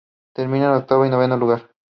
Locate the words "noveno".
1.11-1.37